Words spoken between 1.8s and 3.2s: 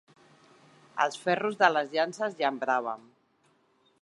llances llambraven.